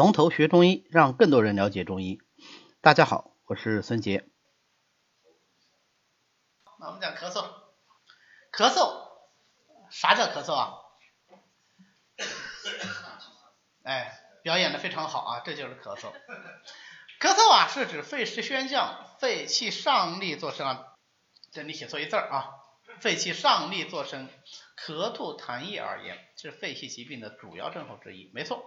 [0.00, 2.22] 从头学中医，让更多人了解中医。
[2.80, 4.24] 大家好，我是孙杰。
[6.78, 7.44] 那我们讲咳嗽，
[8.50, 9.10] 咳嗽，
[9.90, 10.72] 啥叫咳嗽啊？
[13.84, 16.10] 哎，表演的非常好啊，这就是咳嗽。
[17.20, 20.94] 咳嗽啊，是指肺失宣降，肺气上逆作声啊。
[21.52, 22.54] 这里写错一字啊，
[23.00, 24.30] 肺气上逆作声，
[24.78, 28.30] 咳吐痰液而言，是肺气疾病的主要症候之一。
[28.32, 28.64] 没错，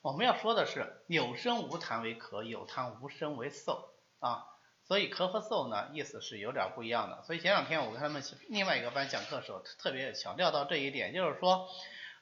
[0.00, 3.88] 我们要说的是有声无痰为咳，有痰无声为嗽
[4.20, 4.44] 啊。
[4.84, 7.22] 所以咳和嗽呢，意思是有点不一样的。
[7.24, 11.68] 所以前两天我跟他们另外一个班讲课的时候，特别强调到这一点，就是说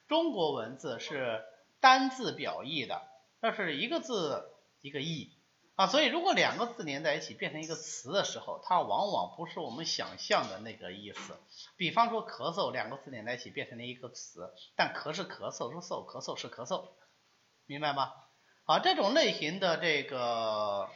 [0.09, 1.45] 中国文字是
[1.79, 3.01] 单字表意的，
[3.41, 5.31] 这是一个字一个意
[5.75, 5.87] 啊。
[5.87, 11.37] 所以如果两个字连在一起变成一个词的时候，它往往不是我们想象的那个意思。
[11.77, 16.89] 比方说咳嗽两个字连在一起变成了一个词，但咳是咳嗽是嗽，咳嗽是咳嗽，
[17.67, 18.13] 明白吗？
[18.65, 20.89] 好，这种类型的这个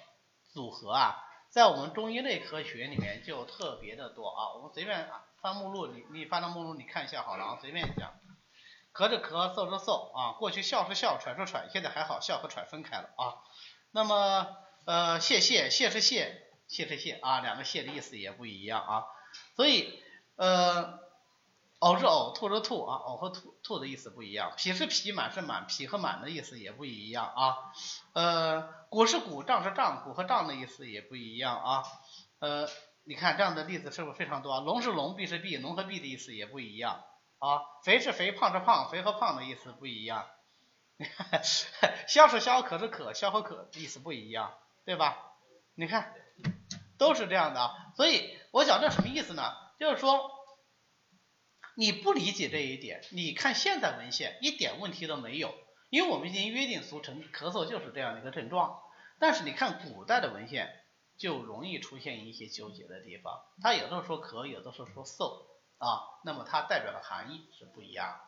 [0.53, 1.23] 组合啊。
[1.49, 5.09] 在我们中医内科学里面就特别的多啊，我们随便
[5.41, 8.13] 翻目录，你你翻到目录你看一下好了啊，随便讲，
[8.93, 13.43] 咳着咳，嗽着嗽啊，过去笑是笑，喘是喘，现在还好，笑和喘分开了啊。
[13.91, 14.47] 那么
[14.85, 19.03] 呃，谢谢，谢是谢，谢是谢啊，两个谢的意思也不一样啊，
[19.57, 20.01] 所以
[20.37, 21.00] 呃。
[21.81, 24.53] 呕是呕，吐是吐啊，呕和吐吐的意思不一样。
[24.55, 27.57] 脾是脾，满是满，脾和满的意思也不一样啊。
[28.13, 31.83] 呃，鼓是鼓，胀是胀，鼓和胀的意思也不一样啊。
[32.37, 32.69] 呃，
[33.03, 34.59] 你看这样的例子是不是非常多？
[34.61, 37.03] 龙是龙，臂是臂，龙和臂的意思也不一样
[37.39, 37.61] 啊。
[37.83, 40.27] 肥是肥，胖是胖，肥和胖的意思不一样。
[42.07, 44.53] 消是消，渴是渴，消和渴意思不一样，
[44.85, 45.17] 对吧？
[45.73, 46.13] 你看，
[46.99, 47.75] 都是这样的。
[47.95, 49.51] 所以我讲这什么意思呢？
[49.79, 50.39] 就是说。
[51.75, 55.53] 你不理解这一点，你看现代文献一点问题都没有，
[55.89, 58.79] 因为我们已经约定俗成，咳嗽就是这样的一个症状。
[59.19, 60.69] 但是你看古代的文献，
[61.17, 63.39] 就容易出现一些纠结的地方。
[63.61, 65.45] 它有的时候说咳，有的时候说嗽
[65.77, 68.19] 啊，那么它代表的含义是不一样。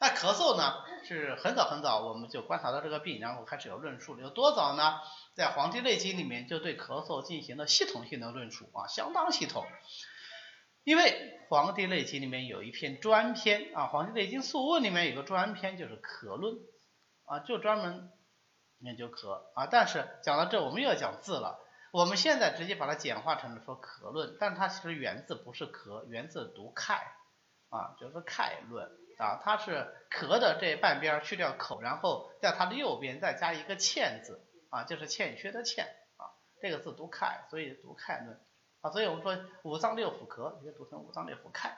[0.00, 4.98] 那咳嗽呢，是很早很早我们就观察到这个病，然后开始有论述，有多早呢？
[5.34, 9.66] 在《黄帝内经》里面就对咳嗽进行了系统性的论述啊，相当系统。
[10.84, 11.02] 因为
[11.48, 16.56] 《黄帝内经》里面有一篇专篇啊，《黄帝内经素问》里面有个专篇就是咳论
[17.24, 18.10] 啊，就专门
[18.78, 19.66] 研究咳啊。
[19.66, 21.58] 但是讲到这，我们又要讲字了。
[21.92, 26.94] 我们现在直接把它简化成了说咳论，但它其实原字不是咳，原字读慨
[27.68, 28.86] 啊，就是慨论
[29.18, 29.40] 啊。
[29.42, 34.40] 它是咳的这半边去掉口，然后在它的右边再加一个欠字
[34.70, 35.84] 啊，就是欠缺的欠
[36.16, 36.30] 啊，
[36.62, 38.40] 这个字读慨，所以读慨论。
[38.80, 41.72] 啊，所以我们说五脏六腑咳，也读成五脏六腑慨，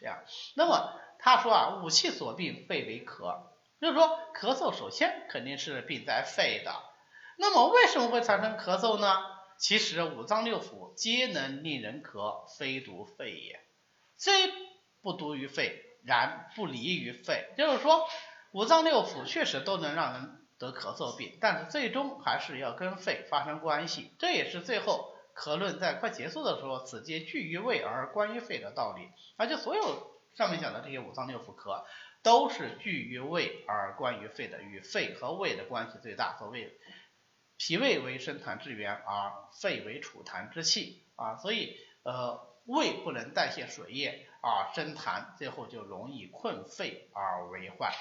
[0.00, 0.18] 这样。
[0.56, 3.42] 那么他说啊，五气所病，肺为咳，
[3.80, 6.74] 就是说咳嗽首先肯定是病在肺的。
[7.36, 9.16] 那么为什么会产生咳嗽呢？
[9.58, 13.60] 其实五脏六腑皆能令人咳，非独肺也。
[14.16, 14.32] 虽
[15.00, 17.54] 不独于肺，然不离于肺。
[17.56, 18.08] 就是说
[18.50, 24.12] 五脏六腑确实都能让人得咳嗽病，但是最终还是要跟肺发生关系。
[24.18, 25.14] 这也是最后。
[25.38, 31.84] 咳论在快结束的时候，此皆聚于胃而关于肺的道理，而且所有上面讲的这些五脏六腑咳，
[32.24, 36.36] 都是聚于胃而关于肺的，与肺和胃的关系最大。
[36.38, 36.76] 所谓
[37.56, 47.92] 脾胃为生痰之源，而肺为储痰之器啊，所以呃胃不能代谢水液啊生痰，最后就容易困肺而为患。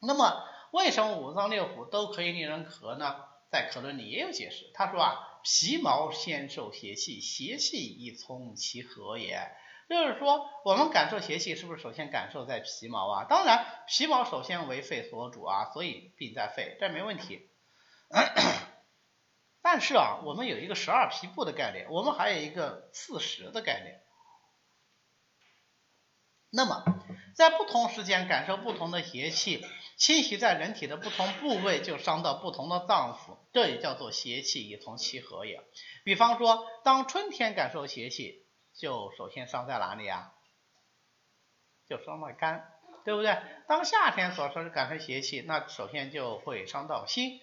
[0.00, 0.42] 那么
[0.72, 3.24] 为什么五脏六腑都可以令人咳呢？
[3.52, 5.28] 在咳论里也有解释，他说啊。
[5.44, 9.50] 皮毛先受邪气，邪气以从其和也。
[9.88, 13.26] 就是说，我们感受邪气，是不是首先感受在皮毛啊？
[13.28, 17.50] 当然，皮毛首先为肺所主啊，所以病在肺，这没问题。
[19.62, 24.00] 但是啊，我们有一个十二皮部的概念，我们还有一个四时的概念。
[26.50, 26.84] 那么，
[27.34, 29.66] 在不同时间感受不同的邪气。
[30.02, 35.62] 侵袭在人体的不同部位，就伤到不同的脏腑，这也叫做邪气以从其和也。
[36.02, 38.44] 比方说，当春天感受邪气，
[38.76, 40.32] 就首先伤在哪里啊？
[41.88, 42.68] 就伤到肝，
[43.04, 43.38] 对不对？
[43.68, 47.38] 当夏天所说的感受邪气，那首先就会伤到心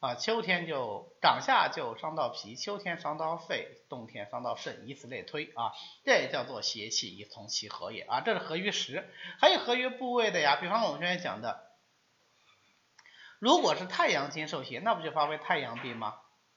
[0.00, 0.14] 啊。
[0.14, 5.72] 秋天就长夏就伤到脾，秋天伤到肺，冬天伤到肾，以此类推啊。
[6.04, 8.20] 这也叫做邪气以从其和也啊。
[8.20, 9.08] 这是合于时，
[9.40, 10.56] 还有合于部位的呀。
[10.56, 11.70] 比方我们刚才讲的。
[13.44, 16.14] 如果是太阳经受邪，那不就发为太阳病吗？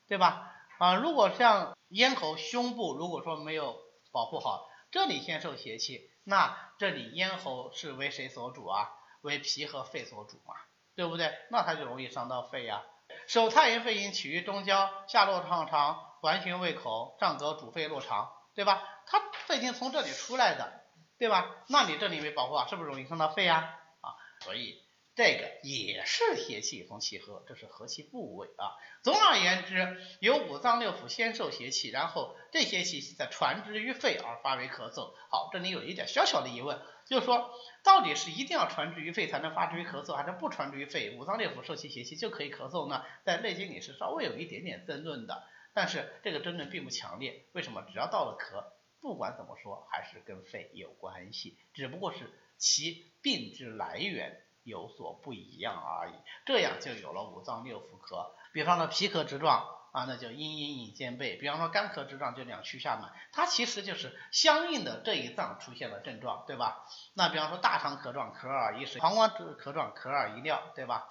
[0.08, 0.50] 对吧？
[0.80, 3.76] 啊，如果像咽喉、胸部，如果说没有
[4.14, 8.88] 保护好，这里先受邪气，那这里咽喉是为谁所主啊？
[9.20, 10.56] 为脾和肺所主嘛？
[10.96, 11.30] 对不对？
[11.52, 12.82] 那它就容易伤到肺呀。
[13.28, 18.82] 手太阴肺阴起于中焦，下络畅肠，环循胃口，上则主肺络肠，对吧？
[19.06, 20.86] 它肺经从这里出来的，
[21.20, 21.54] 对吧？
[21.68, 23.76] 那你这里没保护好，是不是容易伤到肺呀？
[24.00, 24.87] 啊，所以。
[25.18, 28.78] 这个也是邪气从气合，这是合气部位啊。
[29.02, 35.16] 总而言之，有五脏六腑先受邪气，然后这些气息再传之于肺而发为咳嗽。
[35.32, 37.50] 好，这里有一点小小的疑问，就是说
[37.84, 43.04] 到底是一定要传之于肺才能发之于咳嗽，还是不传之于肺，五脏六腑受其邪气就可以咳嗽呢？
[43.26, 45.44] 在《内经》里是稍微有一点点争论的，
[45.74, 47.48] 但是这个争论并不强烈。
[47.54, 47.82] 为什么？
[47.92, 48.64] 只要到了咳，
[49.02, 54.44] 不管怎么说，还是跟肺有关系，只不过是其病之来源。
[54.68, 56.14] 有所不一样而已，
[56.46, 58.28] 这样就有了五脏六腑咳。
[58.54, 66.86] 比方说脾咳之状啊，那就阴阴引兼备；比方说肝咳之状就两虚下满，它其实就是相应的这一脏出现了症状，对吧？
[67.16, 71.08] 那比方说大肠咳状，咳而一实；膀胱咳状，咳而一尿，对吧？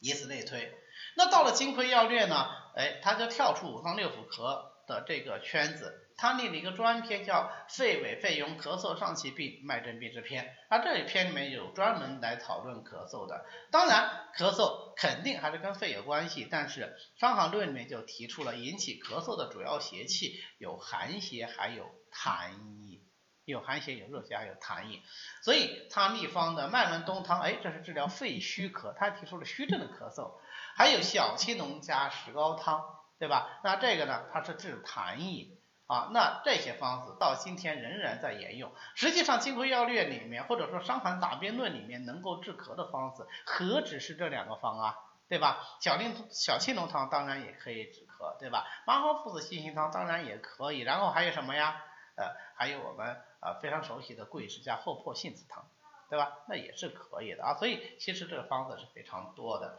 [0.00, 0.70] 以此类推。
[1.16, 6.03] 那到了金匮要略呢，哎，它就跳出五脏六腑咳的这个圈子。
[6.16, 13.44] 他立了一个专篇，叫《肺痿肺痈咳嗽上气病脉证病之篇》，而这一篇里面有专门来讨论咳嗽的。
[13.70, 16.82] 当然，咳嗽肯定还是跟肺有关系，但是
[17.20, 22.52] 《伤寒论》里面就提出了引起咳嗽的主要邪气有寒邪，还有痰
[22.86, 23.02] 饮，
[23.44, 25.02] 有寒邪，有热邪，还有痰饮。
[25.42, 30.38] 所以他立方的麦门冬汤，哎，这是治疗肺虚咳，他提出了虚症的咳嗽。
[30.76, 32.84] 还有小青龙加石膏汤，
[33.18, 33.60] 对吧？
[33.64, 35.58] 那这个呢，它是治痰饮。
[35.86, 38.72] 啊，那这些方子到今天仍然在沿用。
[38.94, 44.96] 实际上，《金匮要略》里面，或者说《伤寒杂病论》里面，能够治咳的方子，何止是这两个方啊，
[45.28, 45.58] 对吧？
[45.80, 48.66] 小令小青龙汤当然也可以止咳，对吧？
[48.86, 50.80] 麻黄附子细辛汤当然也可以。
[50.80, 51.82] 然后还有什么呀？
[52.16, 55.68] 呃，还有我们呃非常熟悉的桂枝加厚朴杏子汤，
[56.08, 56.32] 对吧？
[56.48, 57.54] 那也是可以的啊。
[57.54, 59.76] 所以其实这个方子是非常多的。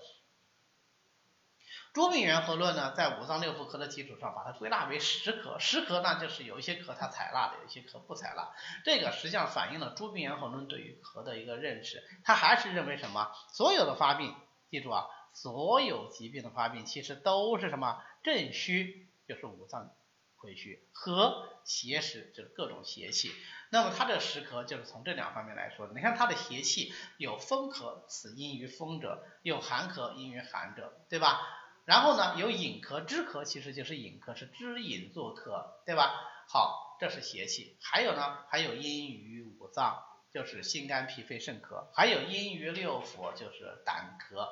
[1.95, 5.57] 诸病源和论呢，在五脏六腑科的基础上，把它归纳为十科。
[5.59, 8.51] 十科呢，就是有一些科它采纳的，有一些科不采纳。
[8.83, 12.03] 这个实际上反映了诸病源和论对于科的一个认识。
[12.25, 13.31] 他还是认为什么？
[13.53, 14.35] 所有的发病，
[14.69, 18.03] 记住啊，所有疾病的发病其实都是什么？
[18.23, 19.89] 正虚就是五脏
[20.35, 23.31] 亏虚，和邪实就是各种邪气。
[23.69, 25.93] 那么它这十科就是从这两方面来说的。
[25.93, 31.39] 你看它的邪气有风咳，此因于风者；有寒咳，因于寒者，对吧？
[31.85, 36.19] 然后呢，有饮咳、支咳，其实就是饮咳，是支饮作咳，对吧？
[36.47, 37.77] 好，这是邪气。
[37.81, 40.03] 还有呢，还有阴于五脏，
[40.33, 44.47] 就是心肝脾肺肾咳；还有阴于六腑，就是胆咳、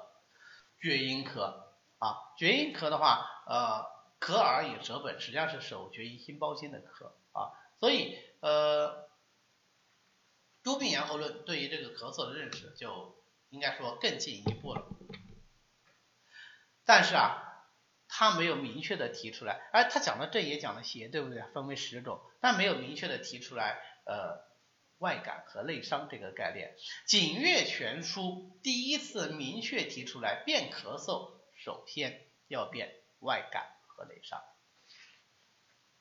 [0.80, 1.42] 厥阴咳
[1.98, 2.34] 啊。
[2.38, 3.84] 厥阴咳的话，呃，
[4.20, 7.50] 咳而饮舌本，实际上是手厥阴心包经的咳啊。
[7.80, 9.10] 所以，呃，
[10.62, 13.18] 诸病源候论对于这个咳嗽的认识，就
[13.50, 14.86] 应该说更进一步了。
[16.86, 17.42] 但是啊，
[18.08, 21.42] 他没有明确的提出来，哎，他讲的正也讲了邪，对不对？
[21.54, 24.46] 分为十种，但没有明确的提出来，呃，
[24.98, 26.76] 外感和内伤这个概念。
[27.10, 28.22] 《景岳全书》
[28.62, 34.42] 第一次明确提出来，辨咳嗽首先要辨外感和内伤。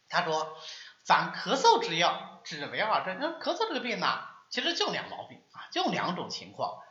[0.09, 0.59] 他说，
[1.07, 3.19] 凡咳嗽之药，只为二症。
[3.19, 6.83] 那咳嗽这个病呢，其实就两毛病啊，就两种情况。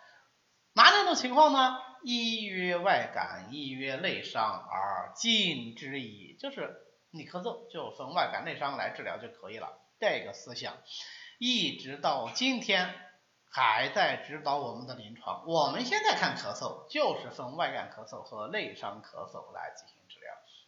[0.73, 1.77] 哪两种情况呢？
[2.03, 6.35] 一曰外感，一曰内伤，而禁之矣。
[6.39, 6.75] 就是
[7.11, 9.79] 你咳嗽就分外感、内伤来治疗就可以了。
[9.99, 10.77] 这个思想
[11.37, 12.93] 一直到今天
[13.49, 15.45] 还在指导我们的临床。
[15.45, 20.00] 我们现在看咳嗽，就是分外感咳嗽和内伤咳嗽来进行。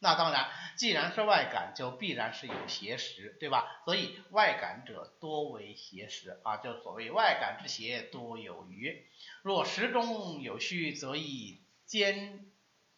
[0.03, 3.81] 那当然，既然是外感，就必然是有邪实，对吧？
[3.85, 9.07] 所以外感者多为邪实啊，就所谓外感之邪多有余。
[9.43, 12.51] 若实中有虚，则以兼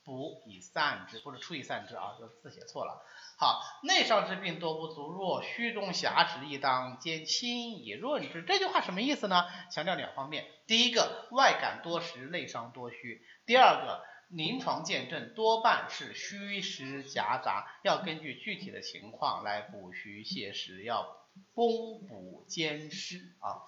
[0.04, 3.06] 补以散之，或者出以散之啊，这字写错了。
[3.38, 8.42] 好，内伤之病多不足，若虚中狭实，亦当兼清以润之。
[8.42, 9.46] 这句话什么意思呢？
[9.72, 14.04] 强调两方面：第一个，外感多实，内伤多虚；第二个。
[14.30, 21.18] 临床见证多半是虚实夹杂，要根据具体的情况来补虚泻实，要
[21.54, 23.62] 攻补兼施啊。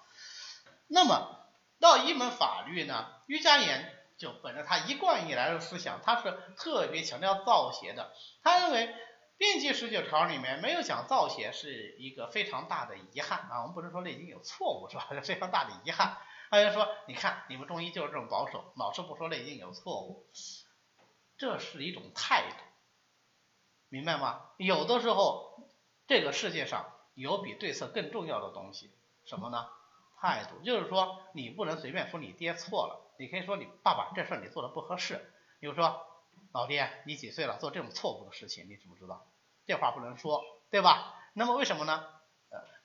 [0.87, 1.45] 那么
[1.79, 8.11] 到一门法律呢，瑜伽言就本着他一贯以来的思想，他是特别强调造邪的。
[8.41, 8.93] 他认为
[9.37, 13.61] 病机十九条里面没有讲造邪是一个非常大的遗憾啊。
[13.61, 15.07] 我们不是说《内经》有错误是吧？
[15.11, 16.17] 是 非常大的遗憾。
[16.49, 20.25] 他就说：“你看，你们中医就是这种保守，老是不说内经有错误，
[21.37, 22.55] 这是一种态度，
[23.89, 24.51] 明白吗？
[24.57, 25.67] 有的时候，
[26.07, 28.91] 这个世界上有比对策更重要的东西，
[29.25, 29.67] 什么呢？
[30.19, 36.01] 态度，就是说你不能随便说你爹错了，你可以说你爸爸这事你做的不合适，比如说
[36.53, 39.27] 老爹你几岁了做这种错误的事情，你知不知道？
[39.65, 41.13] 这话不能说，对吧？
[41.33, 42.07] 那么为什么呢？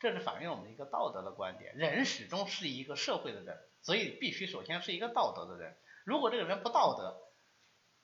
[0.03, 5.79] 这是反映我们一个道德的观点，人始终是一个社会的人，所以必须首先是一个道德的人。
[6.05, 7.23] 如果这个人不道德，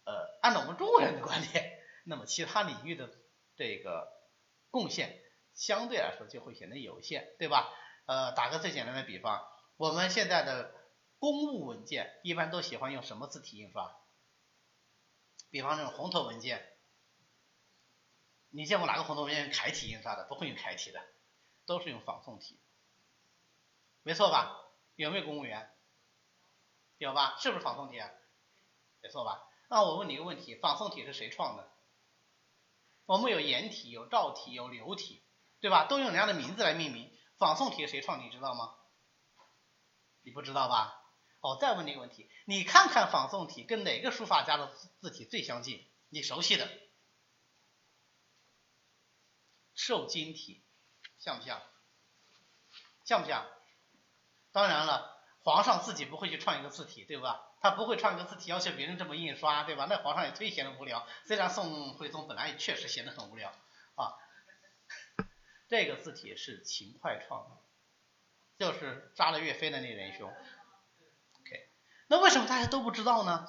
[0.04, 3.10] 呃，按照我们中国人的观点，那么其他领域的
[3.56, 4.12] 这个
[4.70, 5.20] 贡献
[5.54, 7.68] 相对来说就会显得有限，对吧？
[8.06, 9.44] 呃，打个最简单的比方，
[9.76, 10.72] 我们现在的
[11.18, 13.92] 公务文件一般都喜欢用什么字体印刷？
[15.50, 16.64] 比方这种红头文件，
[18.50, 20.28] 你见过哪个红头文件用楷体印刷的？
[20.28, 21.00] 不会用楷体的。
[21.68, 22.58] 都是用仿宋体，
[24.02, 24.58] 没错吧？
[24.96, 25.70] 有没有公务员？
[26.96, 27.36] 有吧？
[27.38, 28.00] 是不是仿宋体？
[29.02, 29.46] 没错吧？
[29.68, 31.70] 那我问你一个问题：仿宋体是谁创的？
[33.04, 35.22] 我们有颜体、有赵体、有刘体，
[35.60, 35.84] 对吧？
[35.84, 37.14] 都用人家的名字来命名。
[37.36, 38.24] 仿宋体谁创？
[38.24, 38.74] 你知道吗？
[40.22, 41.04] 你不知道吧？
[41.40, 45.86] 哦，再问你一个问题：你看看仿宋体跟哪个书法家的字体最相近？
[46.08, 46.66] 你熟悉的？
[49.74, 50.64] 瘦金体。
[51.18, 51.60] 像不像？
[53.04, 53.46] 像不像？
[54.52, 57.44] 当然了，皇上自己不会去创一个字体，对吧？
[57.60, 59.86] 他不会创一个字体要求别人这么印刷，对吧？
[59.88, 61.06] 那皇上也忒闲得无聊。
[61.24, 63.50] 虽然宋徽宗本来也确实闲得很无聊
[63.96, 64.14] 啊。
[65.68, 67.56] 这个字体是秦桧创的，
[68.58, 70.32] 就是杀了岳飞的那仁兄。
[71.40, 71.70] OK，
[72.06, 73.46] 那为什么大家都不知道呢？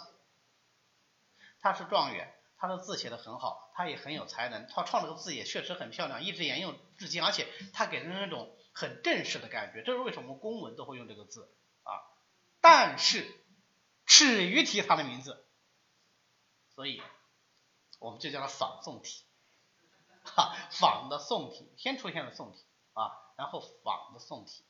[1.61, 2.33] 他是状元。
[2.59, 11.49] 他的字写的很好，他也很有才能，他创这个字也确实很漂亮，一直沿用至今，而且他给人那种很正式的感觉，这是为什么公文都会用这个字
[11.83, 12.03] 啊？
[12.59, 13.25] 但是
[14.05, 15.47] 耻于提他的名字，
[16.75, 17.01] 所以
[17.99, 19.23] 我们就叫它仿宋体，
[20.25, 24.65] 哈，仿的宋体，先出现了宋体啊，然后仿的宋体，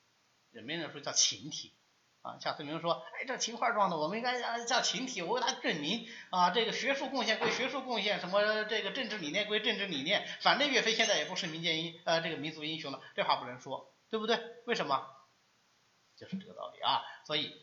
[0.51, 1.73] 人们人说叫秦体。
[2.21, 14.37] 啊，夏思明说，哎，这秦桧撞的，我们应该叫秦体，我为他证明啊，这个学术贡献归学术贡献，什么这个政治理念归政治理念，反正岳飞现在也不是民间英呃这个民族英雄了，这话不能说，对不对？
[14.65, 15.07] 为什么？
[16.17, 17.55] 就是这个道理啊，所以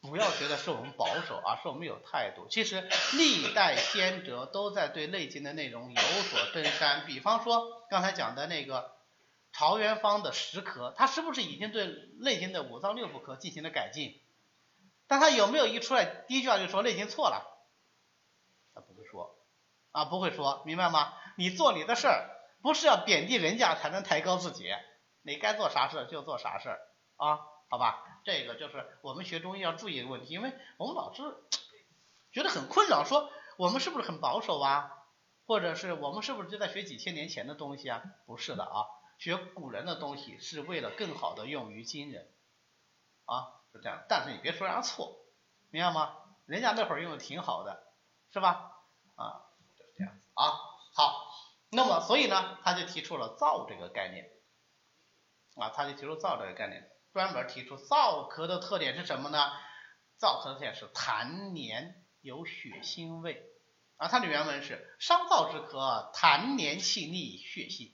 [0.00, 2.88] 不要觉得是我们保守啊，是我们有态度，其实
[3.18, 8.94] 历代先哲都在对《内经》的内容有所登山，比方说刚才讲的那个。
[9.54, 11.86] 陶元芳的石壳，他是不是已经对
[12.22, 14.20] 《内经》的五脏六腑进行了改进？
[15.06, 17.46] 但他有没有一出来第一句话就说《内经》错了？
[18.74, 19.38] 他不会说，
[19.92, 21.14] 啊，不会说，明白吗？
[21.36, 22.30] 你做你的事儿，
[22.62, 24.68] 不是要贬低人家才能抬高自己，
[25.22, 26.80] 你该做啥事就做啥事儿
[27.16, 27.38] 啊？
[27.70, 31.22] 好吧，这个就是我们学中医要注意的问题，因为我们老是
[32.32, 34.90] 觉得很困扰，说我们是不是很保守啊？
[35.46, 38.02] 或者是我们是不是就在学几千年前的东西啊？
[38.26, 38.82] 不是的啊。
[39.18, 42.30] 学古人的东西是为了更好的用于今人，
[43.24, 44.04] 啊，是这样。
[44.08, 45.24] 但是你别说人家错，
[45.70, 46.16] 明白吗？
[46.46, 47.94] 人家那会儿用的挺好的，
[48.32, 48.70] 是吧？
[49.16, 50.52] 啊，就是这样子啊。
[50.94, 51.32] 好，
[51.70, 54.30] 那么所以呢，他就提出了燥这个概念，
[55.56, 59.52] 啊，他就提出燥这个概念，专门提出燥咳的特点是什么呢？
[60.20, 63.42] 燥咳的特点是痰黏有血腥味，
[63.96, 67.92] 啊，它的原文是伤燥之咳，痰黏气腻，血腥。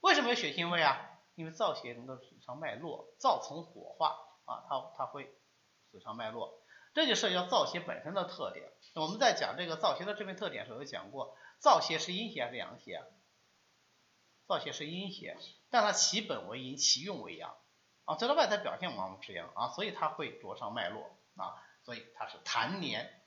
[0.00, 1.06] 为什么有血腥味啊？
[1.34, 5.32] 因为燥邪能够损伤脉络，燥从火化啊，它它会
[5.90, 8.70] 损伤脉络，这就涉及到燥邪本身的特点。
[8.94, 13.02] 我们在讲这个燥邪的这边特点时候有讲过，燥邪是阴邪还是阳邪？
[14.46, 15.36] 燥邪是阴邪，
[15.70, 17.56] 但它其本为阴，其用为阳
[18.04, 21.02] 啊，在它外在表现往往是阳啊，所以它会灼伤脉络
[21.36, 21.54] 啊，
[21.84, 23.19] 所以它是痰黏。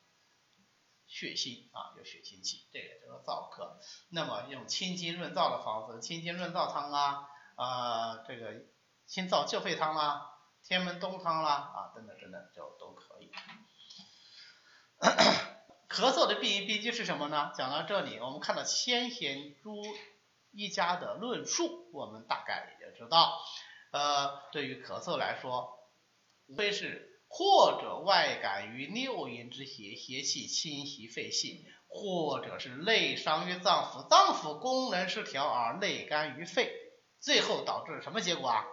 [1.14, 3.78] 血腥啊，有血腥气，这个叫做燥咳。
[4.10, 8.66] 那么用清金润燥的方子，清金润燥汤啊，啊这个
[9.06, 10.32] 清燥救肺汤啦，
[10.64, 13.32] 天门冬汤啦，啊等等等等就都可以。
[15.88, 17.54] 咳嗽的病因病机是什么呢？
[17.56, 19.84] 讲到这里，我们看到先贤诸
[20.52, 23.40] 一家的论述，我们大概也就知道，
[23.92, 25.78] 呃，对于咳嗽来说，
[26.48, 27.13] 无非是。
[27.36, 36.72] 或者外感于六淫之邪，邪气侵袭肺系；或者是内伤于脏腑，脏腑功能失调而内干于肺，
[37.20, 38.68] 最后导致什么结果啊？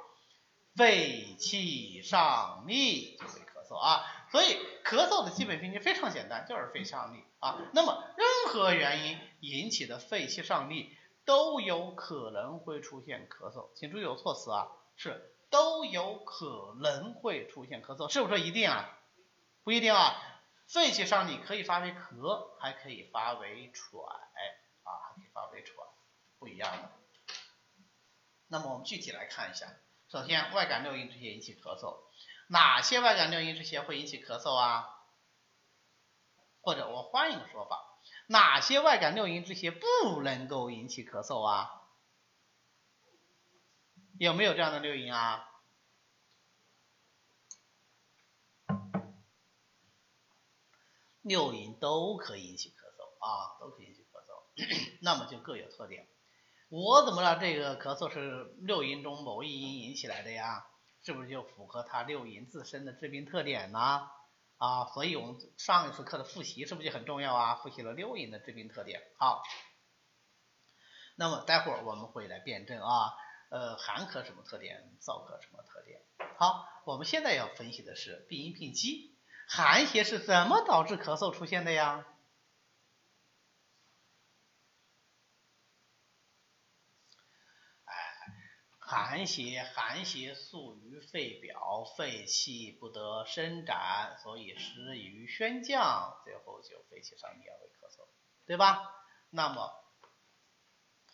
[0.77, 4.05] 肺气上逆就会咳嗽啊。
[4.31, 7.63] 所以咳嗽的基本病机非常简单，就是肺上逆啊。
[7.73, 13.71] 那么任何原因引起的肺气上逆，都有可能会出现咳嗽。
[13.75, 15.33] 请注意有措辞啊，是。
[15.51, 18.99] 都有可能会出现咳嗽，是不是一定啊？
[19.63, 20.17] 不一定啊，
[20.69, 25.77] 肺气上逆可以发为咳，还可以发为喘，啊，还可以发为喘，
[26.39, 26.91] 不一样的。
[28.47, 29.67] 那么我们具体来看一下，
[30.09, 31.99] 首先外感六淫之邪引起咳嗽，
[32.49, 34.89] 哪些外感六淫之邪会引起咳嗽啊？
[36.63, 37.81] 或者我换一个说法，
[38.27, 41.80] 哪些外感六淫之邪不能够引起咳嗽啊？
[44.21, 45.49] 有没有这样的六淫啊？
[51.23, 56.07] 六淫都可以引起咳嗽啊，都可以引起咳嗽， 那么就各有特点。
[56.69, 60.67] 我怎么知道这个咳嗽是六淫中某一淫引起来的呀？
[61.03, 64.07] 是不是就符合它六淫自身的致病特点呢？
[64.59, 67.55] 啊，所以我们上一次课的复习是不是就很重要啊？
[67.55, 69.01] 复习了六淫的致病特点。
[69.17, 69.43] 好，
[71.17, 73.15] 那么待会儿我们会来辩证啊，
[73.51, 76.03] 呃，寒咳什么特点，燥咳什么特点？
[76.39, 82.07] 好，我们现在要分析的是病因病机，寒邪是怎么导致咳嗽出现的呀？
[88.79, 98.09] 寒邪，寒邪宿于肺表，肺气不得伸展，所以湿于宣降，最后就肺气上逆而为咳嗽，
[98.47, 98.93] 对吧？
[99.31, 99.73] 那么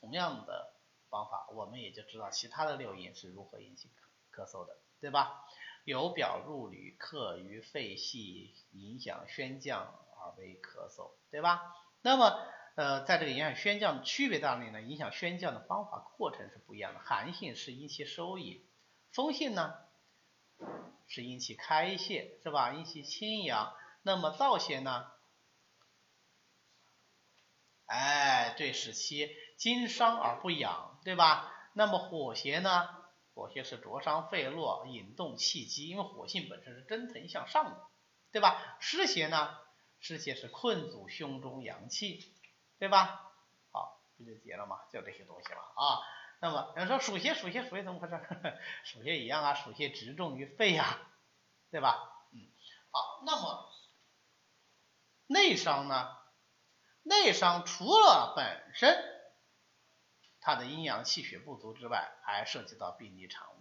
[0.01, 0.76] 同样的
[1.17, 3.89] 方法，我们也就知道其他的六淫是如何引起
[4.33, 5.47] 咳咳嗽的，对吧？
[5.85, 11.63] 由表入里，克于肺气，影响宣降而为咳嗽，对吧？
[12.03, 12.39] 那么
[12.75, 17.01] 呃，在这个影响宣降的区别大里呢，影响宣降的方法过程是不一样的。
[17.01, 18.63] 寒性是因其收引，
[19.13, 19.75] 风性呢
[21.09, 22.75] 是因其开泄，是吧？
[22.75, 23.75] 因其清阳。
[24.03, 25.11] 那么燥邪呢，
[27.87, 31.55] 哎，对，使其经伤而不养，对吧？
[31.73, 32.89] 那么火邪呢，
[33.33, 37.87] 火邪是灼伤肺络，引动气机，因为火性本身是蒸腾向上的，
[38.33, 38.77] 对吧？
[38.81, 39.57] 湿邪呢，
[40.01, 42.33] 湿邪是困阻胸中阳气。
[42.79, 43.33] 对吧？
[43.73, 44.81] 好，不就结了吗？
[44.93, 46.03] 就这些东西了啊。
[46.41, 48.21] 那么有人说暑邪，暑邪，暑邪怎么回事？
[48.85, 50.99] 暑邪一样啊，暑邪直中于肺呀，
[51.71, 51.97] 对吧？
[52.33, 52.41] 嗯，
[52.91, 53.71] 好，那么
[55.29, 56.17] 内伤呢？
[57.03, 59.16] 内伤除了本身
[60.47, 63.55] 他的阴阳气血不足之外，还涉及到病理产物。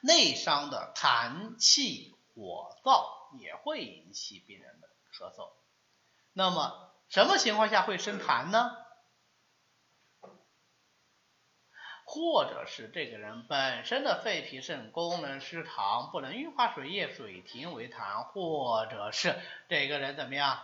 [0.00, 5.50] 内伤的痰气火燥也会引起病人的咳嗽。
[6.32, 8.70] 那么什么情况下会生痰呢？
[12.04, 19.36] 或者是这个人本身的肺脾肾功能失常，不能运化水液，水停为痰；或者是
[19.68, 20.62] 这个人怎么样，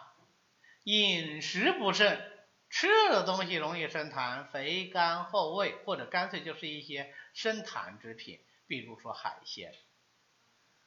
[0.84, 2.31] 饮食不慎，
[2.72, 9.74] 吃的东西容易生痰，肥甘厚味，或者干脆就是一些生痰之品，比如说海鲜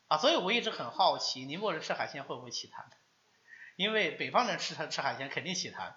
[0.07, 0.17] 啊。
[0.17, 2.83] 所以我一直很好奇，宁波人吃海鲜会不会起痰？
[3.75, 5.93] 因为北方人吃它吃海鲜肯定起痰，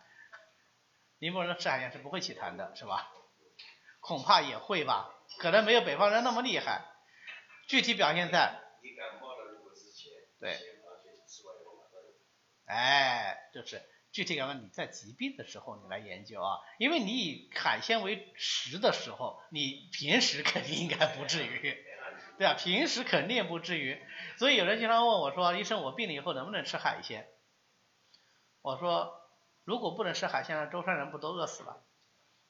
[1.20, 3.10] 宁波人吃海鲜是不会起痰的，是吧？
[4.00, 6.84] 恐怕也会吧，可能没有北方人那么厉害。
[7.66, 8.60] 具体表现在，
[10.38, 10.52] 对，
[12.66, 13.82] 哎，就是
[14.18, 21.84] 具体讲呢你在疾病的时候你来研究啊，因为你以海鲜为食的时候，你平时肯定应该不至于，
[22.36, 22.54] 对吧？
[22.54, 23.96] 平时肯定不至于。
[24.36, 27.28] 所以有人经常问我说，医生，我病了以后能不能吃海鲜？
[28.60, 29.14] 我说，
[29.62, 31.84] 如果不能吃海鲜，舟山人不都饿死了？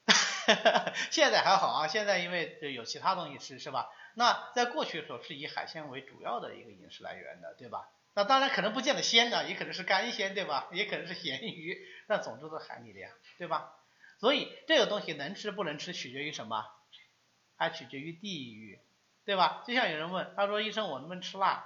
[1.12, 3.90] 现在还好啊，现在因为有其他东西吃，是吧？
[4.14, 7.90] 那在过去的时候是以海鲜为主要的一个饮食来源的，对吧？
[8.18, 10.68] 那当然可能不见得鲜的，也可能是干鲜，对吧？
[10.72, 11.78] 也可能是咸鱼，
[12.08, 13.76] 那总之都海里的呀，对吧？
[14.18, 16.66] 所以这个东西能吃不能吃取决于什么？
[17.54, 18.80] 还取决于地域，
[19.24, 19.62] 对吧？
[19.64, 21.64] 就像有人问，他说医生我能不能吃辣？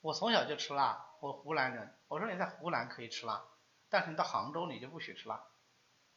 [0.00, 3.44] 我从小就吃辣，我湖南人，我说你在湖南可以吃辣。
[3.90, 5.44] 但是你到杭州你就不许吃辣，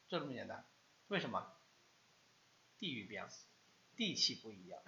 [0.08, 0.64] 就这么简单。
[1.10, 1.46] 为什么？
[2.80, 3.30] 地域变了，
[3.98, 4.80] 地气不一样，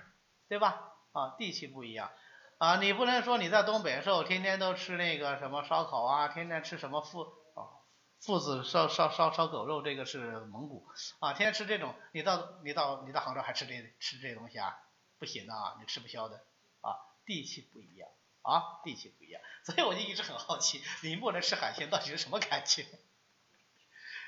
[0.48, 0.94] 对吧？
[1.12, 2.13] 啊，地气不一样
[2.60, 7.24] 啊，你不能说你在东北时候天天都吃那个什么烧烤啊，天天吃什么父
[7.56, 7.65] 啊
[8.22, 10.86] 父子烧烧烧烧狗肉，这个是蒙古
[11.19, 14.78] 啊，天天吃这种，你到你到你到杭州还吃这吃这东西啊？
[15.17, 16.36] 不行的啊，你吃不消的
[16.82, 16.93] 啊，
[17.26, 18.10] 地气不一样。
[18.41, 22.86] 啊，地气不一样，所以我就一直很好奇，宁波人吃海鲜到底是什么感觉？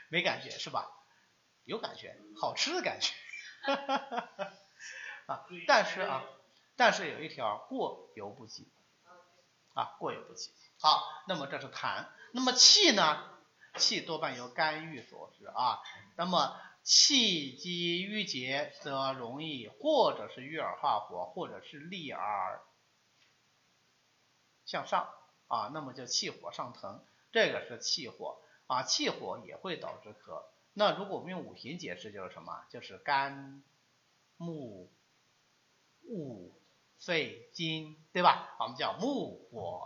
[0.10, 0.86] 没感觉是吧？
[1.63, 3.13] 有感觉，好吃的感觉。
[5.28, 6.24] 啊，但是啊，
[6.82, 8.67] 但是有一条，过犹不及。
[9.76, 10.52] 啊，过犹不及。
[10.80, 13.24] 好，那么这是痰，那么气呢？
[13.76, 15.80] 气多半由肝郁所致啊。
[16.15, 22.63] 那么气机郁结，则容易或者是郁而化火，或者是利而。
[24.65, 25.08] 向上
[25.50, 30.46] 啊，那么就气火上腾，这个是气火啊，气火也会导致咳。
[30.74, 32.65] 那如果我们用五行解释，就是什么？
[32.72, 33.62] 就是肝、
[34.38, 34.91] 木、
[36.08, 36.60] 戊、
[37.04, 38.56] 肺经，对吧？
[38.60, 39.82] 我们叫木火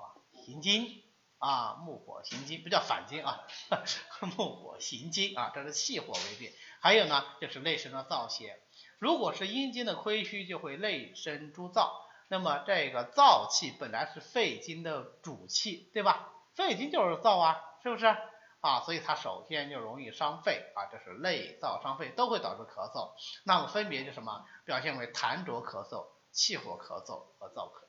[0.45, 1.03] 行金
[1.39, 3.47] 啊，木火行金不叫反金啊，
[4.37, 6.51] 木火行金啊，这是气火为病。
[6.81, 8.59] 还有呢，就是内生的燥邪。
[8.99, 11.91] 如果是阴经的亏虚，就会内生诸燥。
[12.27, 16.31] 那么这个燥气本来是肺经的主气，对吧？
[16.53, 18.05] 肺经就是燥啊，是不是？
[18.61, 23.13] 啊，所以它首先就容易伤肺啊，这是内燥伤肺，都会导致咳嗽。
[23.43, 24.43] 那么分别就什么？
[24.65, 27.85] 表现为痰浊咳嗽、气火咳嗽和燥咳。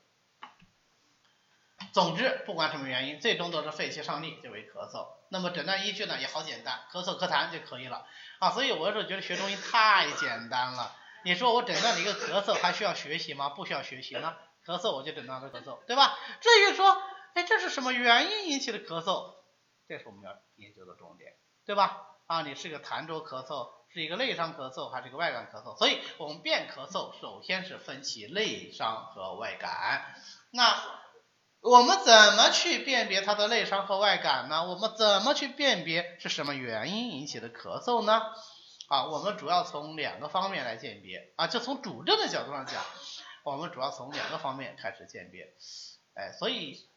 [1.93, 5.09] 总之，不管什么原因，最终都是肺气上逆就为咳嗽。
[5.29, 8.07] 那么诊断依据呢也好简单，咳嗽咳痰就可以了
[8.39, 8.49] 啊。
[8.51, 10.95] 所以我是觉得学中医太简单了。
[11.23, 13.49] 你说我诊断了一个咳嗽还需要学习吗？
[13.49, 16.17] 不需要学习呢，咳嗽我就诊断他咳嗽，对吧？
[16.39, 17.01] 至于说，
[17.33, 19.35] 哎，这是什么原因引起的咳嗽？
[19.87, 21.33] 这是我们要研究的重点，
[21.65, 22.05] 对吧？
[22.27, 25.77] 啊，你是个痰浊咳嗽，是一个内伤咳嗽，还是一个外感咳嗽？
[25.77, 30.15] 所以我们辨咳嗽，首先是分其内伤和外感。
[30.51, 30.81] 那
[31.61, 34.65] 我们怎么去辨别它的内伤和外感呢？
[34.65, 38.21] 我们怎么去辨别是什么原因引起的咳嗽呢？
[38.87, 42.83] 啊，我们主要从两个方面来鉴别啊，就从主症的角度上讲，
[43.43, 45.53] 我们主要从两个方面开始鉴别。
[46.13, 46.87] 哎，所以。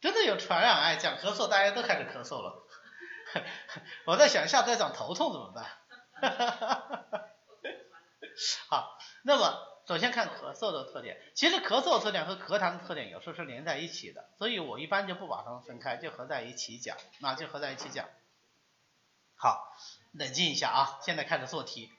[0.00, 2.66] 真的有传染哎，讲咳嗽大家都开始咳嗽了。
[4.04, 5.64] 我在想下次再讲头痛怎么办？
[8.68, 18.08] 好，那么首先看咳嗽的特点，其实咳嗽特点和咳痰的特点有时候是连在一起的，所以我一般就不把它们分开，就合在一起讲，那就合在一起讲。
[19.36, 19.76] 好，
[20.12, 21.92] 冷静一下啊，现在开始做题。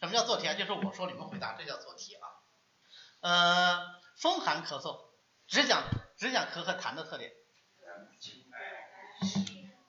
[0.00, 0.54] 什么叫做题啊？
[0.54, 2.28] 就是我说你们回答，这叫做题啊。
[3.20, 5.10] 呃，风寒咳嗽，
[5.46, 5.82] 只讲。
[6.16, 7.32] 只讲咳和痰的特点。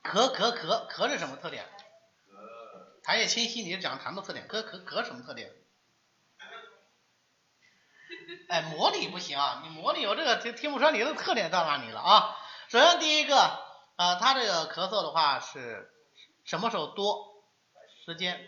[0.04, 1.64] 咳咳咳咳是什么特点？
[3.06, 4.48] 痰液清晰，你是讲痰的特点。
[4.48, 5.54] 咳咳咳什么特点？
[8.50, 9.62] 哎，模拟不行啊！
[9.64, 12.36] 你模拟我这个听听不出来你的特点到哪里了啊？
[12.68, 13.64] 首先第一个，
[13.98, 15.88] 呃，他这个咳嗽的话是
[16.46, 17.44] 什么时候多？
[18.04, 18.44] 时间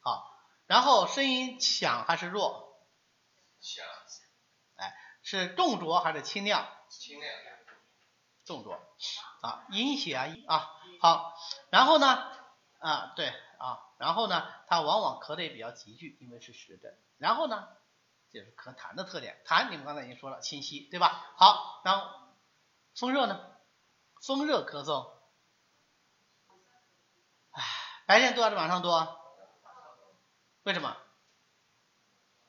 [0.00, 0.32] 好，
[0.68, 2.78] 然后声音响还是弱？
[3.60, 3.84] 响。
[4.76, 6.68] 哎，是重浊还是轻亮？
[6.88, 7.32] 轻亮，
[8.44, 8.80] 重浊
[9.42, 11.34] 啊，阴血啊啊好，
[11.70, 12.37] 然后呢
[12.78, 16.92] 啊对啊，然后呢，它往往咳的也比较急剧，因为是实症。
[17.18, 17.68] 然后呢，
[18.30, 21.32] 就是咳痰的特点，痰你们刚才已经说了，清晰对吧？
[21.36, 22.08] 好，然后
[22.94, 23.40] 风热呢，
[24.22, 25.10] 风热咳嗽，
[27.50, 27.64] 唉，
[28.06, 29.18] 白天多还是晚上多？
[30.62, 30.96] 为什么？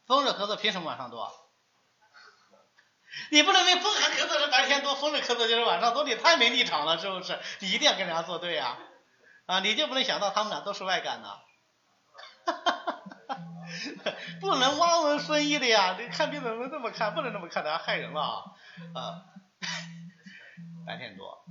[0.05, 1.49] 风热咳嗽凭什么晚上多？
[3.31, 7.39] 你不能为风寒咳嗽是白天多，风热咳嗽就是晚上多，你太没立场了，是不是？
[7.59, 8.77] 你一定要跟人家作对啊！
[9.49, 11.39] 啊，你就不能想到他们俩都是外感呢？
[14.39, 15.97] 不能望文生义的呀！
[15.99, 17.15] 你看病怎么能这么看？
[17.15, 18.43] 不能这么看，的，害人了啊！
[18.93, 19.25] 啊
[20.85, 21.43] 白天多，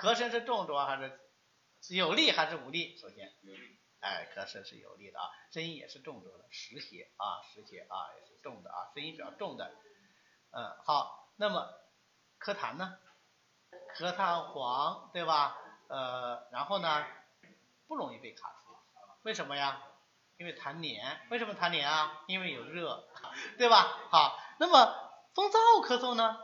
[0.00, 1.20] 咳声是重浊还是
[1.88, 2.96] 有力还是无力？
[2.96, 3.32] 首先，
[3.98, 9.72] 哎，咳声是有力的啊，声音也是重浊的，实邪啊，实邪啊，也是重的啊，声音比较重的。
[10.52, 11.68] 嗯，好，那么
[12.38, 12.96] 咳痰呢？
[13.98, 15.56] 咳痰黄，对吧？
[15.88, 17.04] 呃，然后呢，
[17.90, 18.78] 不容易被卡出，
[19.22, 19.82] 为什么呀？
[20.36, 22.22] 因为痰黏，为什么痰黏啊？
[22.28, 23.04] 因为有热，
[23.58, 23.98] 对吧？
[24.10, 24.94] 好，那么
[25.34, 26.38] 风燥咳嗽呢？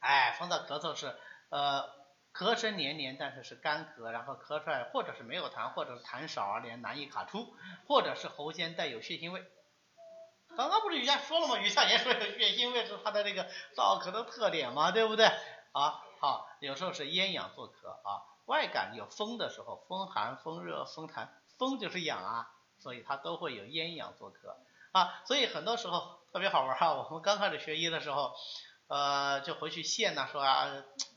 [0.00, 1.88] 哎，风燥咳嗽是呃，
[2.34, 7.56] 咳声黏黏，但是是干咳，然后咳出来或者是没有痰，或者是痰少而连难以卡出，
[7.88, 9.42] 或者是喉间带有血腥味。
[10.54, 11.56] 刚刚不是雨下说了吗？
[11.56, 15.26] 雨下也说有血腥味是它的这个燥咳的特点嘛，对不对？
[15.72, 24.56] 啊，好，有时候是咽痒作咳啊，外感有风的时候，风寒、风热、风痰，风就是痒啊，所以它都会有咽痒作咳
[24.92, 28.32] 啊，所以很多时候特别好玩哈，我们刚开始学医的时候，
[28.88, 30.66] 呃，就回去现呢说啊，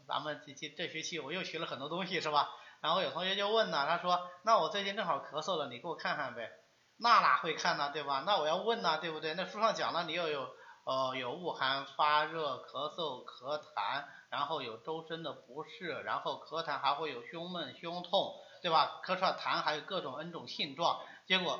[0.07, 2.49] 咱们这这这学期我又学了很多东西是吧？
[2.81, 6.51] 然后有同学就问呢，他说，那我最近正好咳嗽了，你给我看看呗。
[6.97, 8.23] 那哪会看呢，对吧？
[8.25, 9.33] 那我要问呢，对不对？
[9.35, 10.49] 那书上讲了，你又有
[10.83, 19.01] 呃有恶寒、发热、咳嗽、咳痰，然后有周身的不适，然后咳痰还会有胸闷、胸痛，对吧？
[19.03, 21.59] 咳出来痰还有各种 N 种性状，结果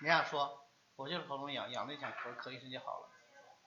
[0.00, 0.60] 人家说
[0.96, 3.08] 我就是喉咙痒，痒了一想咳，咳一声就好了。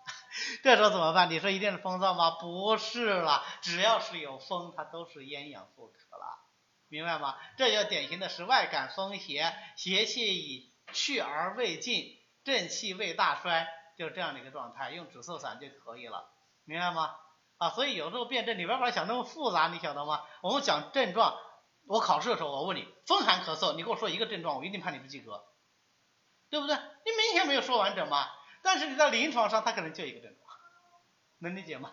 [0.63, 1.29] 这时候怎么办？
[1.29, 2.31] 你说一定是风燥吗？
[2.39, 6.39] 不是啦，只要是有风，它都是咽痒作咳了，
[6.87, 7.37] 明白吗？
[7.57, 16.29] 这就典型的是外感风邪，邪气已去而未尽，正气未大衰，就是这样的一个状态，用止嗽散就可以了，
[16.65, 17.15] 明白吗？
[17.57, 20.23] 啊，所以有时候辩证，你不要把它想那么复杂，你晓得吗？
[20.43, 21.35] 我们讲症状，
[21.87, 25.43] 我考试的时候我问你，风寒咳嗽，你跟我说一个症状，我一定判你不及格，
[26.51, 26.75] 对不对？
[26.75, 28.27] 你明显没有说完整嘛。
[28.61, 30.47] 但是你在临床上它可能就一个症状，
[31.39, 31.91] 能理解吗？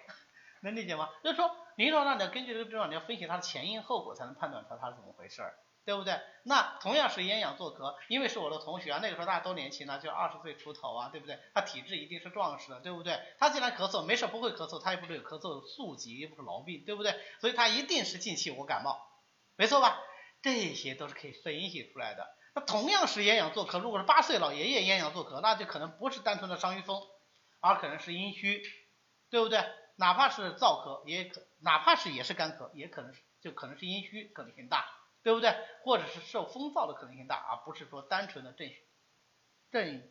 [0.60, 1.08] 能理解吗？
[1.24, 5.58] 就是说临床上你要根据这个症状，你要分析它的前因后果，才能判断出它是怎么回事儿。
[5.88, 6.20] 对不对？
[6.42, 11.38] 那同样是咽痒做咳，因为是我的同学啊，那个时候大家都年轻呢，就二十岁出头啊，对不对？
[11.54, 13.18] 他体质一定是壮实的，对不对？
[13.38, 17.18] 他既然咳嗽，没事不会咳嗽，他也不是有咳嗽的宿疾，又不是痨病，对不对？
[17.40, 19.00] 所以他一定是近期我感冒，
[19.56, 19.98] 没错吧？
[20.42, 22.28] 这些都是可以分析出来的。
[22.54, 27.00] 那同样是咽痒做咳，如果是八岁老爷爷咽痒做咳，那就可能不是单纯的伤于风，
[27.60, 28.62] 而可能是阴虚，
[29.30, 29.64] 对不对？
[29.96, 34.97] 哪怕是燥咳，也可，哪怕是也是干咳，也可能是就可能是阴虚，可能性大。
[35.22, 35.54] 对不对？
[35.84, 38.70] 或者是受风燥的可能性大，而不是说单纯的正
[39.70, 40.10] 正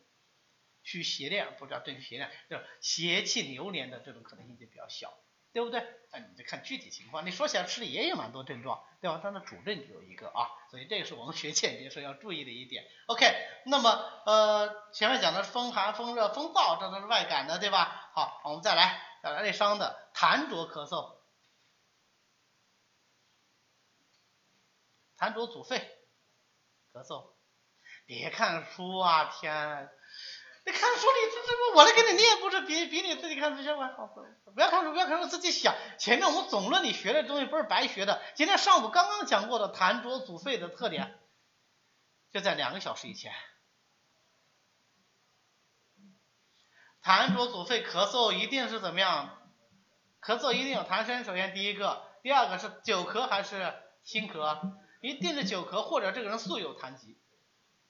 [0.84, 5.14] 虚邪恋，不叫正虚邪恋，就邪气流连的这种可能性就比较小，
[5.52, 5.86] 对不对？
[6.12, 7.26] 那你就看具体情况。
[7.26, 9.20] 你说起来吃的也有蛮多症状，对吧？
[9.22, 12.86] 但是主症就有一个啊，所以这个是我们学鉴别时候要注意的一点。
[13.08, 13.26] OK，
[13.66, 13.90] 那么
[14.26, 18.12] 呃前面讲的风寒、风热、风燥，这都是外感的，对吧？
[18.14, 21.17] 好，我们再来再来内伤的痰浊咳嗽。
[25.18, 25.80] 痰浊阻肺，
[26.94, 27.34] 咳嗽，
[28.06, 29.26] 别看书啊！
[29.26, 29.90] 天，
[30.66, 34.08] 你看书你这这不我来给你念，不是比比你自己看书效果好？
[34.54, 35.76] 不要看书，不要看书，自己想。
[35.98, 38.22] 前面我们总论里学的东西不是白学的。
[38.36, 41.20] 今天上午刚刚讲过的痰浊阻肺的特点，
[42.32, 43.34] 就在两个小时以前。
[47.02, 49.42] 痰浊阻肺咳嗽一定是怎么样？
[50.22, 51.24] 咳嗽一定有痰声。
[51.24, 54.78] 首先第一个，第二个是久咳还是新咳？
[55.08, 57.18] 一定是久咳，或者这个人素有痰疾，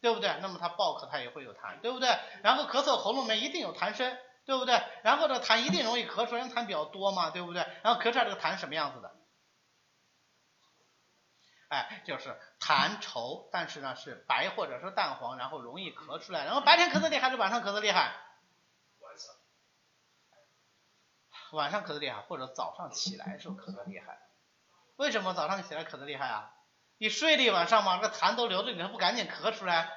[0.01, 0.37] 对不对？
[0.41, 2.17] 那么他暴咳他也会有痰，对不对？
[2.43, 4.81] 然后咳嗽喉咙里面一定有痰声，对不对？
[5.03, 7.65] 然后这痰一定容易咳出来，因为痰比较多嘛，对不对？
[7.83, 9.15] 然后咳出来这个痰什么样子的？
[11.69, 16.45] 哎，就是痰稠，但是呢是白或者是淡黄，然后容易咳出来。
[16.45, 18.15] 然后白天咳嗽厉害还是晚上咳嗽厉害？
[21.49, 21.81] 晚上。
[21.83, 24.19] 咳嗽厉害，或者早上起来时候咳嗽厉害。
[24.95, 26.53] 为什么早上起来咳嗽厉害啊？
[26.97, 29.95] 你睡了一晚上嘛，这痰都留着，你还不赶紧咳出来，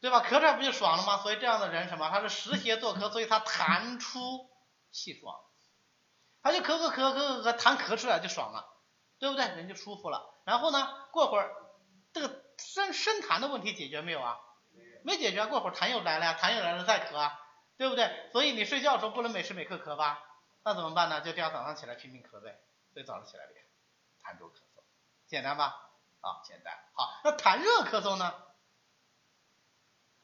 [0.00, 0.20] 对吧？
[0.22, 1.18] 咳出来不就爽了吗？
[1.18, 2.08] 所以这样的人什么？
[2.10, 4.48] 他是湿邪作咳，所以他痰出
[4.90, 5.38] 气爽，
[6.42, 8.66] 他就咳咳咳咳咳咳，痰咳出来就爽了，
[9.18, 9.44] 对不对？
[9.46, 10.22] 人就舒服了。
[10.44, 11.50] 然后呢，过会儿
[12.12, 14.36] 这个生生痰的问题解决没有啊？
[15.04, 17.30] 没解决，过会儿痰又来了呀，痰又来了再咳，
[17.76, 18.30] 对不对？
[18.32, 20.22] 所以你睡觉的时候不能每时每刻咳吧？
[20.64, 21.20] 那怎么办呢？
[21.20, 22.58] 就第二天早上起来拼命咳呗，
[22.92, 24.82] 所以早上起来厉害，痰浊咳嗽，
[25.26, 25.74] 简单吧？
[26.26, 28.34] 啊，简单好，那痰热咳嗽呢？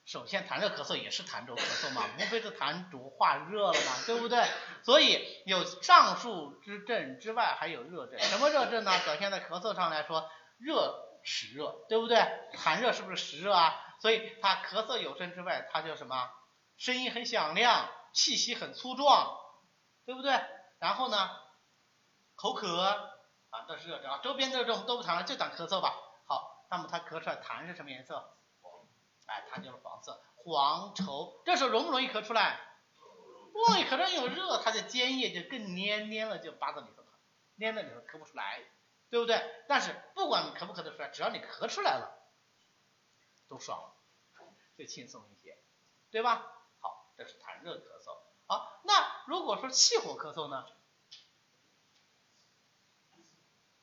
[0.04, 4.44] 首先，痰热咳嗽也是痰浊咳嗽嘛，无非是痰浊化热了嘛，对不对？
[4.82, 8.18] 所以有上述之症之外，还有热症。
[8.18, 8.90] 什么热症呢？
[9.04, 12.18] 表现在咳嗽上来说，热实热，对不对？
[12.56, 13.72] 痰热是不是实热啊？
[14.00, 16.28] 所以他咳嗽有声之外，他就什么？
[16.76, 19.38] 声音很响亮，气息很粗壮，
[20.04, 20.32] 对不对？
[20.80, 21.30] 然后呢，
[22.34, 23.11] 口渴。
[23.52, 25.94] 啊，都是热症啊，周边的这种都不谈了，就讲咳嗽吧。
[26.26, 28.34] 好，那么他咳出来痰是什么颜色？
[29.26, 31.42] 哎，痰就是黄色，黄稠。
[31.44, 32.58] 这时候容不容易咳出来？
[33.52, 37.02] 不容易咳出来，有热，它的尖叶就更粘，粘了，就扒在里头，
[37.58, 38.64] 粘在里头咳不出来，
[39.10, 39.64] 对不对？
[39.68, 42.18] 但是不管咳不咳得出来，只要你咳出来了，
[43.48, 43.94] 都爽了，
[44.78, 45.58] 就轻松一些，
[46.10, 46.42] 对吧？
[46.80, 48.18] 好，这是痰热咳嗽。
[48.46, 50.66] 好，那如果说气火咳嗽呢？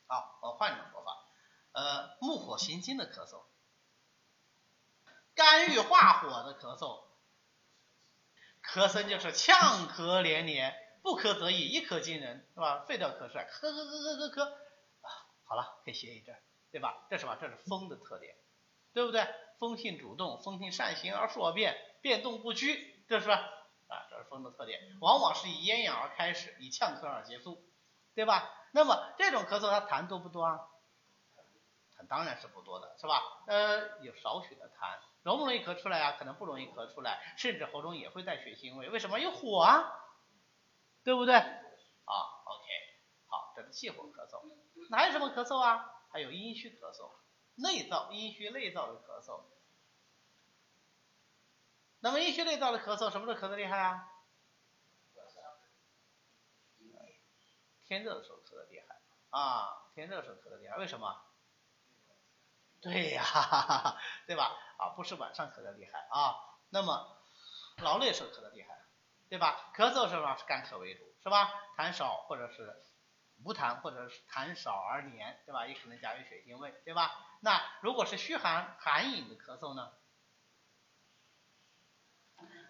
[0.10, 1.24] 啊，我换一种说法，
[1.72, 3.44] 呃，木火行金的咳嗽，
[5.36, 7.04] 肝郁化火的咳嗽，
[8.64, 12.86] 咳声就是呛咳连连，不咳则已，一咳惊人，是吧？
[12.88, 14.44] 废掉咳出来，咳咳咳咳咳咳，
[15.02, 15.10] 啊，
[15.46, 16.36] 好了，可以歇一阵，
[16.72, 17.06] 对吧？
[17.10, 17.38] 这是什么？
[17.40, 18.36] 这是风的特点，
[18.94, 19.28] 对不对？
[19.60, 23.36] 风性主动，风性善行而数变，变动不居，这是吧？
[23.88, 27.64] 啊，这是风的特点，往往是以咽痒而开始，以呛咳而结束，
[28.16, 28.56] 对吧？
[28.72, 30.60] 那么这种咳嗽它痰多不多啊？
[31.98, 33.22] 它当然是不多的，是吧？
[33.48, 36.16] 呃，有少许的痰，容不容易咳出来啊？
[36.18, 38.90] 可能不容易咳出来，甚至喉中也会带血腥味。
[38.90, 39.20] 为什么？
[39.20, 39.92] 有火啊，
[41.04, 41.36] 对不对？
[41.36, 42.14] 啊
[42.46, 42.66] ，OK，
[43.28, 44.42] 好，这是气火咳嗽。
[44.90, 45.92] 那还有什么咳嗽啊？
[46.12, 47.12] 还有阴虚咳嗽，
[47.56, 49.42] 内燥、阴虚内燥的咳嗽。
[52.00, 54.08] 那么阴虚内燥的咳嗽，什么时候咳得厉害啊？
[57.90, 58.96] 天热的时候咳得厉害
[59.32, 61.20] 啊，天热的时候咳得厉害，为什么？
[62.82, 63.24] 对呀，
[64.28, 64.56] 对吧？
[64.78, 66.36] 啊，不是晚上咳得厉害啊。
[66.70, 67.18] 那么
[67.78, 68.78] 劳累时候咳得厉害，
[69.28, 69.72] 对吧？
[69.76, 71.52] 咳嗽时候是干咳为主，是吧？
[71.76, 72.80] 痰少或者是
[73.44, 75.66] 无痰，或者是痰少而黏，对吧？
[75.66, 77.12] 也可能夹于血腥味，对吧？
[77.42, 79.92] 那如果是虚寒寒饮的咳嗽呢？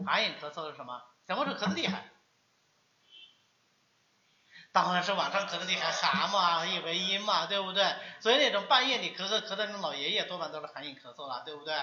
[0.06, 1.04] 寒饮咳嗽是什么？
[1.28, 2.10] 什么时候咳得厉害？
[4.72, 7.96] 当然是晚上咳的厉害，寒嘛，以为阴嘛，对不对？
[8.22, 11.74] 所以那种半夜里咳咳咳的那种老爷爷，多半都是寒饮咳嗽了，对不对？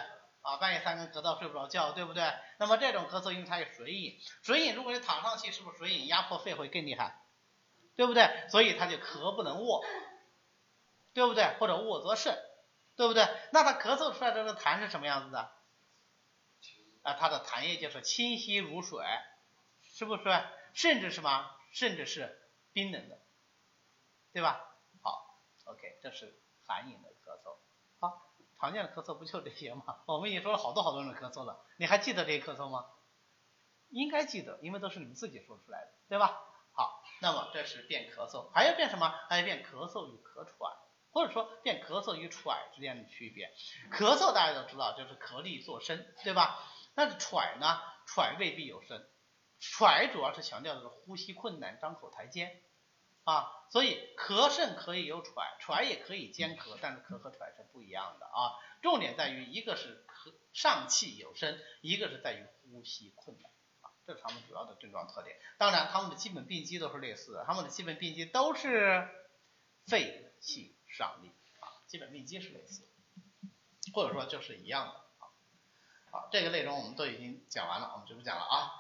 [0.42, 2.33] 啊，半夜三更咳到睡不着觉，对不对？
[2.59, 7.20] 那么这种咳嗽，因为它有水饮，水饮如果你躺上去，是不是水饮压迫肺会更厉害？
[7.96, 8.46] 对不对？
[8.51, 9.83] 所以他就咳不能卧，
[11.12, 11.57] 对不对？
[11.59, 12.38] 或者卧则甚，
[12.94, 13.27] 对不对？
[13.53, 15.51] 那他咳嗽出来的这痰是什么样子的？
[17.03, 19.05] 啊，他的痰液就是清晰如水，
[19.83, 20.22] 是不是？
[20.75, 21.51] 甚至什么？
[21.72, 22.38] 甚至是
[22.77, 23.19] 冰冷的，
[24.35, 24.61] 对吧？
[25.01, 27.57] 好，OK，这是寒饮的咳嗽。
[27.99, 30.01] 好，常见的咳嗽不就这些吗？
[30.05, 32.85] 我们已经说了好多好多种咳嗽了，你还记得这些咳嗽吗？
[33.89, 36.39] 应该记得，因为都是你们自己说出来的，对吧？
[36.73, 39.09] 好，那么这是变咳嗽，还要变什么？
[39.31, 40.77] 还要变咳嗽与咳喘，
[41.12, 43.55] 或者说变咳嗽与喘之间的区别。
[43.91, 46.62] 咳嗽大家都知道，就是咳力作声，对吧？
[46.95, 47.81] 那喘呢？
[48.07, 49.03] 喘未必有声，
[49.59, 52.62] 喘主要是强调的是呼吸困难、张口抬肩
[53.27, 53.53] 啊。
[53.69, 58.57] 所以咳肾可以有喘，喘也可以兼咳，但是咳和喘是不一样的啊。
[58.81, 63.51] 重点在于一个是咳上气有声，一个是在于呼吸困难。
[64.07, 69.09] 这是他们主要的症状特点，当然他们的基本病机都是类似的，他们的基本病机都是
[69.85, 72.89] 肺气上逆啊，基本病机是类似，
[73.93, 75.27] 或者说就是一样的啊。
[76.12, 78.71] 好，这个内容我们都已经讲完了，我们就不讲了啊。